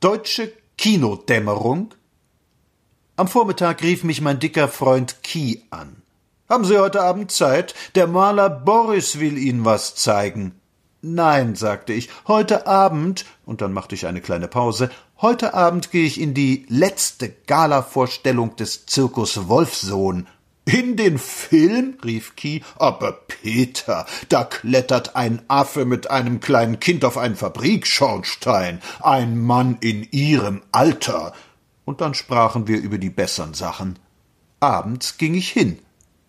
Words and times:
Deutsche 0.00 0.50
Kinodämmerung. 0.78 1.90
Am 3.16 3.28
Vormittag 3.28 3.82
rief 3.82 4.02
mich 4.02 4.22
mein 4.22 4.38
dicker 4.38 4.66
Freund 4.66 5.22
Kie 5.22 5.66
an. 5.68 6.00
Haben 6.48 6.64
Sie 6.64 6.78
heute 6.78 7.02
Abend 7.02 7.30
Zeit? 7.30 7.74
Der 7.94 8.06
Maler 8.06 8.48
Boris 8.48 9.20
will 9.20 9.36
Ihnen 9.36 9.66
was 9.66 9.96
zeigen. 9.96 10.58
Nein, 11.02 11.54
sagte 11.54 11.92
ich, 11.92 12.08
heute 12.26 12.66
Abend, 12.66 13.26
und 13.44 13.60
dann 13.60 13.74
machte 13.74 13.94
ich 13.94 14.06
eine 14.06 14.22
kleine 14.22 14.48
Pause, 14.48 14.88
heute 15.20 15.52
Abend 15.52 15.90
gehe 15.90 16.06
ich 16.06 16.18
in 16.18 16.32
die 16.32 16.64
letzte 16.70 17.28
Galavorstellung 17.28 18.56
des 18.56 18.86
Zirkus 18.86 19.48
Wolfsohn. 19.48 20.26
In 20.72 20.96
den 20.96 21.18
Film? 21.18 21.98
rief 22.04 22.36
Kie. 22.36 22.62
Aber 22.76 23.12
Peter, 23.12 24.06
da 24.28 24.44
klettert 24.44 25.16
ein 25.16 25.42
Affe 25.48 25.84
mit 25.84 26.10
einem 26.10 26.38
kleinen 26.38 26.78
Kind 26.78 27.04
auf 27.04 27.18
einen 27.18 27.34
Fabrikschornstein. 27.34 28.80
Ein 29.00 29.38
Mann 29.38 29.78
in 29.80 30.06
ihrem 30.12 30.62
Alter. 30.70 31.32
Und 31.84 32.00
dann 32.00 32.14
sprachen 32.14 32.68
wir 32.68 32.78
über 32.80 32.98
die 32.98 33.10
bessern 33.10 33.54
Sachen. 33.54 33.98
Abends 34.60 35.18
ging 35.18 35.34
ich 35.34 35.50
hin. 35.50 35.78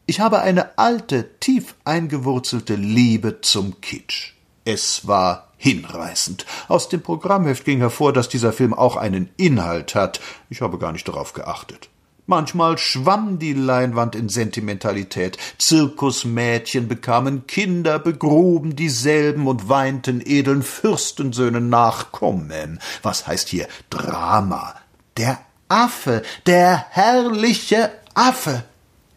Ich 0.08 0.20
habe 0.20 0.41
eine 0.41 0.77
alte, 0.80 1.38
tief 1.40 1.76
eingewurzelte 1.84 2.76
Liebe 2.76 3.41
zum 3.41 3.80
Kitsch. 3.80 4.34
Es 4.66 5.08
war 5.08 5.49
hinreißend. 5.58 6.48
Aus 6.68 6.90
dem 6.90 7.02
Programmheft 7.04 7.63
ging 7.66 7.77
hervor, 7.77 8.12
dass 8.12 8.27
dieser 8.27 8.54
Film 8.54 8.73
auch 8.73 8.96
einen 8.96 9.30
Inhalt 9.38 9.94
hat. 9.94 10.20
Ich 10.49 10.62
habe 10.62 10.80
gar 10.80 10.91
nicht 10.94 11.08
darauf 11.08 11.34
geachtet. 11.34 11.90
Manchmal 12.31 12.77
schwamm 12.77 13.40
die 13.40 13.52
Leinwand 13.52 14.16
in 14.16 14.30
Sentimentalität. 14.30 15.38
Zirkusmädchen 15.58 16.88
bekamen 16.88 17.45
Kinder, 17.45 17.99
begruben 17.99 18.77
dieselben 18.77 19.48
und 19.48 19.67
weinten 19.67 20.21
edlen 20.21 20.63
Fürstensöhnen 20.63 21.67
Nachkommen. 21.67 22.80
Was 23.04 23.27
heißt 23.27 23.49
hier 23.49 23.67
Drama? 23.90 24.76
Der 25.17 25.40
Affe, 25.67 26.21
der 26.45 26.85
herrliche 26.91 27.91
Affe. 28.13 28.63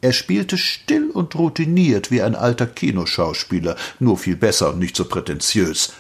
Er 0.00 0.12
spielte 0.12 0.58
still 0.58 1.10
und 1.10 1.36
routiniert 1.36 2.10
wie 2.10 2.20
ein 2.20 2.34
alter 2.34 2.66
Kinoschauspieler, 2.66 3.76
nur 4.00 4.18
viel 4.18 4.34
besser 4.34 4.70
und 4.70 4.80
nicht 4.80 4.96
so 4.96 5.04
prätentiös. 5.04 5.92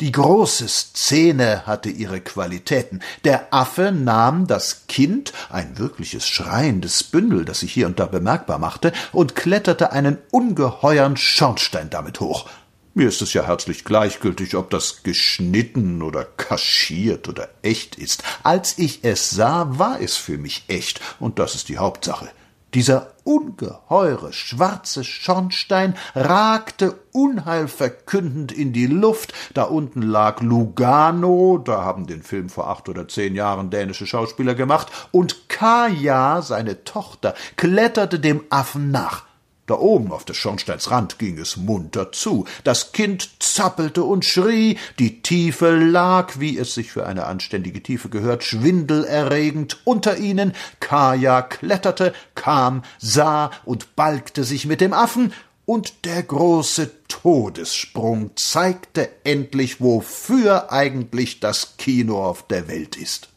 Die 0.00 0.12
große 0.12 0.66
Szene 0.66 1.66
hatte 1.66 1.90
ihre 1.90 2.22
Qualitäten. 2.22 3.00
Der 3.24 3.52
Affe 3.52 3.92
nahm 3.92 4.46
das 4.46 4.86
Kind, 4.86 5.34
ein 5.50 5.78
wirkliches 5.78 6.26
schreiendes 6.26 7.04
Bündel, 7.04 7.44
das 7.44 7.60
sich 7.60 7.74
hier 7.74 7.86
und 7.86 8.00
da 8.00 8.06
bemerkbar 8.06 8.58
machte, 8.58 8.94
und 9.12 9.36
kletterte 9.36 9.92
einen 9.92 10.16
ungeheuern 10.30 11.18
Schornstein 11.18 11.90
damit 11.90 12.20
hoch. 12.20 12.48
Mir 12.94 13.08
ist 13.08 13.20
es 13.20 13.34
ja 13.34 13.46
herzlich 13.46 13.84
gleichgültig, 13.84 14.56
ob 14.56 14.70
das 14.70 15.02
geschnitten 15.02 16.00
oder 16.00 16.24
kaschiert 16.24 17.28
oder 17.28 17.50
echt 17.60 17.96
ist. 17.96 18.24
Als 18.42 18.78
ich 18.78 19.04
es 19.04 19.28
sah, 19.28 19.78
war 19.78 20.00
es 20.00 20.16
für 20.16 20.38
mich 20.38 20.64
echt, 20.68 21.02
und 21.20 21.38
das 21.38 21.54
ist 21.54 21.68
die 21.68 21.76
Hauptsache. 21.76 22.30
Dieser 22.74 23.14
ungeheure 23.24 24.32
schwarze 24.32 25.02
Schornstein 25.02 25.96
ragte 26.14 26.94
unheilverkündend 27.12 28.52
in 28.52 28.72
die 28.72 28.86
Luft, 28.86 29.32
da 29.54 29.64
unten 29.64 30.02
lag 30.02 30.40
Lugano, 30.40 31.58
da 31.58 31.82
haben 31.82 32.06
den 32.06 32.22
Film 32.22 32.48
vor 32.48 32.68
acht 32.68 32.88
oder 32.88 33.08
zehn 33.08 33.34
Jahren 33.34 33.70
dänische 33.70 34.06
Schauspieler 34.06 34.54
gemacht, 34.54 34.88
und 35.10 35.48
Kaja, 35.48 36.42
seine 36.42 36.84
Tochter, 36.84 37.34
kletterte 37.56 38.20
dem 38.20 38.44
Affen 38.50 38.92
nach. 38.92 39.29
Da 39.70 39.78
oben 39.78 40.10
auf 40.10 40.24
des 40.24 40.36
Schornsteins 40.36 40.90
Rand 40.90 41.20
ging 41.20 41.38
es 41.38 41.56
munter 41.56 42.10
zu. 42.10 42.44
Das 42.64 42.90
Kind 42.90 43.30
zappelte 43.38 44.02
und 44.02 44.24
schrie, 44.24 44.78
die 44.98 45.22
Tiefe 45.22 45.76
lag, 45.76 46.40
wie 46.40 46.58
es 46.58 46.74
sich 46.74 46.90
für 46.90 47.06
eine 47.06 47.26
anständige 47.26 47.80
Tiefe 47.80 48.08
gehört, 48.08 48.42
schwindelerregend 48.42 49.80
unter 49.84 50.16
ihnen. 50.16 50.54
Kaja 50.80 51.42
kletterte, 51.42 52.14
kam, 52.34 52.82
sah 52.98 53.52
und 53.64 53.94
balgte 53.94 54.42
sich 54.42 54.66
mit 54.66 54.80
dem 54.80 54.92
Affen, 54.92 55.32
und 55.66 56.04
der 56.04 56.24
große 56.24 56.90
Todessprung 57.06 58.32
zeigte 58.34 59.08
endlich, 59.22 59.80
wofür 59.80 60.72
eigentlich 60.72 61.38
das 61.38 61.76
Kino 61.76 62.24
auf 62.24 62.44
der 62.48 62.66
Welt 62.66 62.96
ist. 62.96 63.29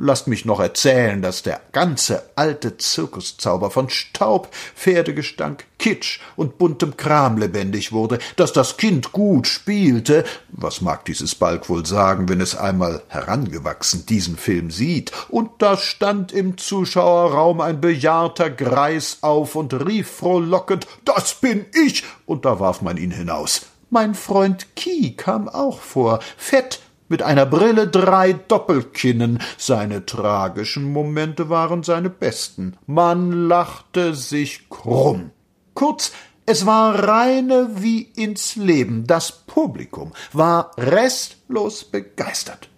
Lasst 0.00 0.28
mich 0.28 0.44
noch 0.44 0.60
erzählen, 0.60 1.20
dass 1.22 1.42
der 1.42 1.60
ganze 1.72 2.22
alte 2.36 2.76
Zirkuszauber 2.76 3.72
von 3.72 3.90
Staub, 3.90 4.48
Pferdegestank, 4.76 5.64
Kitsch 5.76 6.20
und 6.36 6.56
buntem 6.56 6.96
Kram 6.96 7.36
lebendig 7.36 7.90
wurde, 7.90 8.20
dass 8.36 8.52
das 8.52 8.76
Kind 8.76 9.10
gut 9.10 9.48
spielte. 9.48 10.24
Was 10.50 10.82
mag 10.82 11.04
dieses 11.04 11.34
Balk 11.34 11.68
wohl 11.68 11.84
sagen, 11.84 12.28
wenn 12.28 12.40
es 12.40 12.54
einmal 12.56 13.02
herangewachsen 13.08 14.06
diesen 14.06 14.36
Film 14.36 14.70
sieht? 14.70 15.10
Und 15.28 15.50
da 15.58 15.76
stand 15.76 16.30
im 16.30 16.58
Zuschauerraum 16.58 17.60
ein 17.60 17.80
bejahrter 17.80 18.50
Greis 18.50 19.18
auf 19.22 19.56
und 19.56 19.74
rief 19.74 20.08
frohlockend, 20.08 20.86
das 21.04 21.34
bin 21.34 21.66
ich! 21.74 22.04
Und 22.24 22.44
da 22.44 22.60
warf 22.60 22.82
man 22.82 22.96
ihn 22.96 23.10
hinaus. 23.10 23.62
Mein 23.90 24.14
Freund 24.14 24.76
Kie 24.76 25.16
kam 25.16 25.48
auch 25.48 25.80
vor, 25.80 26.20
fett, 26.36 26.80
mit 27.08 27.22
einer 27.22 27.46
Brille 27.46 27.88
drei 27.88 28.32
Doppelkinnen. 28.32 29.40
Seine 29.56 30.06
tragischen 30.06 30.92
Momente 30.92 31.48
waren 31.48 31.82
seine 31.82 32.10
besten. 32.10 32.76
Man 32.86 33.48
lachte 33.48 34.14
sich 34.14 34.68
krumm. 34.68 35.30
Kurz, 35.74 36.12
es 36.46 36.64
war 36.64 37.06
reine 37.06 37.70
wie 37.74 38.02
ins 38.02 38.56
Leben. 38.56 39.06
Das 39.06 39.32
Publikum 39.32 40.12
war 40.32 40.70
restlos 40.78 41.84
begeistert. 41.84 42.68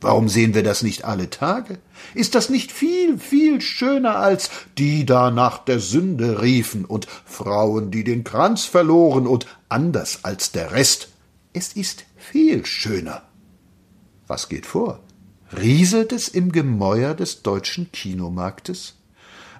Warum 0.00 0.28
sehen 0.28 0.54
wir 0.54 0.62
das 0.62 0.84
nicht 0.84 1.04
alle 1.04 1.28
Tage? 1.28 1.78
Ist 2.14 2.36
das 2.36 2.50
nicht 2.50 2.70
viel, 2.70 3.18
viel 3.18 3.60
schöner 3.60 4.16
als 4.16 4.50
die 4.78 5.04
da 5.04 5.32
nach 5.32 5.58
der 5.58 5.80
Sünde 5.80 6.40
riefen 6.40 6.84
und 6.84 7.08
Frauen, 7.24 7.90
die 7.90 8.04
den 8.04 8.22
Kranz 8.22 8.64
verloren 8.64 9.26
und 9.26 9.46
anders 9.68 10.20
als 10.22 10.52
der 10.52 10.70
Rest? 10.70 11.08
Es 11.52 11.72
ist 11.72 12.04
viel 12.16 12.64
schöner. 12.64 13.22
Was 14.28 14.50
geht 14.50 14.66
vor? 14.66 15.00
Rieselt 15.56 16.12
es 16.12 16.28
im 16.28 16.52
Gemäuer 16.52 17.14
des 17.14 17.42
deutschen 17.42 17.90
Kinomarktes? 17.92 18.94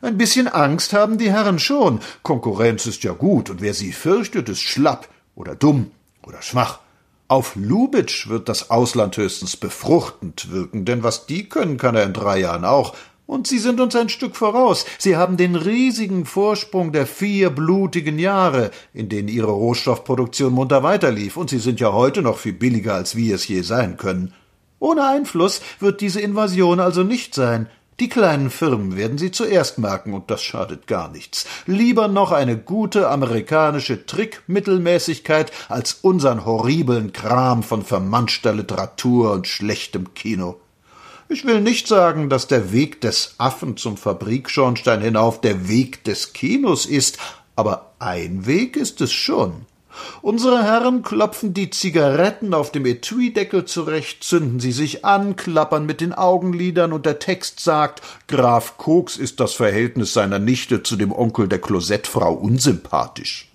Ein 0.02 0.18
bisschen 0.18 0.46
Angst 0.46 0.92
haben 0.92 1.16
die 1.16 1.32
Herren 1.32 1.58
schon. 1.58 2.00
Konkurrenz 2.22 2.84
ist 2.84 3.02
ja 3.02 3.12
gut, 3.12 3.48
und 3.48 3.62
wer 3.62 3.72
sie 3.72 3.92
fürchtet, 3.92 4.50
ist 4.50 4.60
schlapp 4.60 5.08
oder 5.34 5.54
dumm 5.54 5.90
oder 6.22 6.42
schwach. 6.42 6.80
Auf 7.28 7.56
Lubitsch 7.56 8.28
wird 8.28 8.50
das 8.50 8.70
Ausland 8.70 9.16
höchstens 9.16 9.56
befruchtend 9.56 10.50
wirken, 10.50 10.84
denn 10.84 11.02
was 11.02 11.24
die 11.24 11.48
können, 11.48 11.78
kann 11.78 11.94
er 11.94 12.04
in 12.04 12.12
drei 12.12 12.38
Jahren 12.38 12.66
auch. 12.66 12.94
Und 13.26 13.46
sie 13.46 13.58
sind 13.58 13.80
uns 13.80 13.96
ein 13.96 14.08
Stück 14.10 14.36
voraus. 14.36 14.84
Sie 14.98 15.16
haben 15.16 15.38
den 15.38 15.54
riesigen 15.54 16.26
Vorsprung 16.26 16.92
der 16.92 17.06
vier 17.06 17.50
blutigen 17.50 18.18
Jahre, 18.18 18.70
in 18.92 19.08
denen 19.08 19.28
ihre 19.28 19.50
Rohstoffproduktion 19.50 20.52
munter 20.52 20.82
weiterlief, 20.82 21.38
und 21.38 21.48
sie 21.48 21.58
sind 21.58 21.80
ja 21.80 21.92
heute 21.92 22.20
noch 22.20 22.36
viel 22.36 22.54
billiger, 22.54 22.94
als 22.94 23.16
wir 23.16 23.34
es 23.34 23.48
je 23.48 23.62
sein 23.62 23.96
können. 23.96 24.34
Ohne 24.80 25.06
Einfluss 25.06 25.60
wird 25.80 26.00
diese 26.00 26.20
Invasion 26.20 26.80
also 26.80 27.02
nicht 27.02 27.34
sein. 27.34 27.68
Die 28.00 28.08
kleinen 28.08 28.50
Firmen 28.50 28.96
werden 28.96 29.18
sie 29.18 29.32
zuerst 29.32 29.78
merken, 29.78 30.14
und 30.14 30.30
das 30.30 30.40
schadet 30.40 30.86
gar 30.86 31.10
nichts. 31.10 31.46
Lieber 31.66 32.06
noch 32.06 32.30
eine 32.30 32.56
gute 32.56 33.08
amerikanische 33.08 34.06
Trickmittelmäßigkeit 34.06 35.50
als 35.68 35.94
unseren 35.94 36.44
horriblen 36.44 37.12
Kram 37.12 37.64
von 37.64 37.84
vermanschter 37.84 38.54
Literatur 38.54 39.32
und 39.32 39.48
schlechtem 39.48 40.14
Kino. 40.14 40.60
Ich 41.28 41.44
will 41.44 41.60
nicht 41.60 41.88
sagen, 41.88 42.30
dass 42.30 42.46
der 42.46 42.72
Weg 42.72 43.00
des 43.00 43.34
Affen 43.36 43.76
zum 43.76 43.96
Fabrikschornstein 43.96 45.02
hinauf 45.02 45.40
der 45.40 45.68
Weg 45.68 46.04
des 46.04 46.32
Kinos 46.32 46.86
ist, 46.86 47.18
aber 47.56 47.94
ein 47.98 48.46
Weg 48.46 48.76
ist 48.76 49.00
es 49.00 49.12
schon. 49.12 49.66
Unsere 50.22 50.62
Herren 50.62 51.02
klopfen 51.02 51.54
die 51.54 51.70
Zigaretten 51.70 52.54
auf 52.54 52.72
dem 52.72 52.86
Etuideckel 52.86 53.64
zurecht, 53.64 54.24
zünden 54.24 54.60
sie 54.60 54.72
sich 54.72 55.04
an, 55.04 55.36
klappern 55.36 55.86
mit 55.86 56.00
den 56.00 56.12
Augenlidern 56.12 56.92
und 56.92 57.06
der 57.06 57.18
Text 57.18 57.60
sagt, 57.60 58.02
Graf 58.26 58.78
Koks 58.78 59.16
ist 59.16 59.40
das 59.40 59.54
Verhältnis 59.54 60.12
seiner 60.12 60.38
Nichte 60.38 60.82
zu 60.82 60.96
dem 60.96 61.12
Onkel 61.12 61.48
der 61.48 61.60
Klosettfrau 61.60 62.32
unsympathisch. 62.32 63.50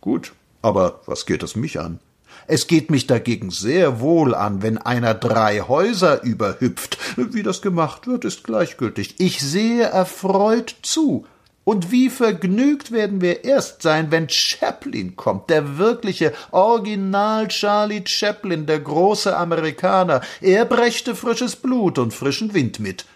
Gut, 0.00 0.32
aber 0.62 1.00
was 1.06 1.26
geht 1.26 1.42
es 1.42 1.56
mich 1.56 1.80
an? 1.80 1.98
Es 2.46 2.66
geht 2.66 2.90
mich 2.90 3.06
dagegen 3.06 3.50
sehr 3.50 4.00
wohl 4.00 4.34
an, 4.34 4.62
wenn 4.62 4.76
einer 4.78 5.14
drei 5.14 5.60
Häuser 5.60 6.22
überhüpft. 6.22 6.98
Wie 7.16 7.42
das 7.42 7.62
gemacht 7.62 8.06
wird, 8.06 8.24
ist 8.24 8.44
gleichgültig. 8.44 9.14
Ich 9.18 9.40
sehe 9.40 9.84
erfreut 9.84 10.76
zu, 10.82 11.26
und 11.64 11.90
wie 11.90 12.10
vergnügt 12.10 12.92
werden 12.92 13.20
wir 13.20 13.44
erst 13.44 13.82
sein, 13.82 14.10
wenn 14.10 14.28
Chaplin 14.28 15.16
kommt, 15.16 15.48
der 15.48 15.78
wirkliche 15.78 16.34
Original 16.50 17.48
Charlie 17.48 18.04
Chaplin, 18.06 18.66
der 18.66 18.80
große 18.80 19.34
Amerikaner. 19.34 20.20
Er 20.40 20.66
brächte 20.66 21.14
frisches 21.14 21.56
Blut 21.56 21.98
und 21.98 22.12
frischen 22.12 22.52
Wind 22.52 22.80
mit. 22.80 23.06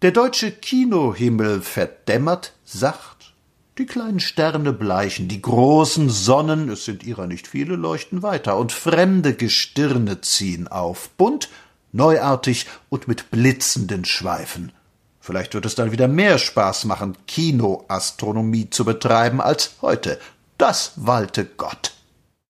Der 0.00 0.12
deutsche 0.12 0.50
Kinohimmel 0.50 1.60
verdämmert 1.60 2.52
sacht. 2.64 3.34
Die 3.76 3.86
kleinen 3.86 4.20
Sterne 4.20 4.72
bleichen, 4.72 5.28
die 5.28 5.42
großen 5.42 6.08
Sonnen, 6.08 6.68
es 6.68 6.84
sind 6.84 7.02
ihrer 7.02 7.26
nicht 7.26 7.48
viele, 7.48 7.74
leuchten 7.74 8.22
weiter, 8.22 8.56
und 8.56 8.70
fremde 8.70 9.34
Gestirne 9.34 10.20
ziehen 10.20 10.68
auf, 10.68 11.10
bunt 11.16 11.48
neuartig 11.90 12.66
und 12.88 13.08
mit 13.08 13.30
blitzenden 13.30 14.04
Schweifen. 14.04 14.72
Vielleicht 15.24 15.54
wird 15.54 15.64
es 15.64 15.74
dann 15.74 15.90
wieder 15.90 16.06
mehr 16.06 16.36
Spaß 16.36 16.84
machen, 16.84 17.16
Kinoastronomie 17.26 18.68
zu 18.68 18.84
betreiben 18.84 19.40
als 19.40 19.70
heute. 19.80 20.18
Das 20.58 20.92
walte 20.96 21.46
Gott. 21.46 21.94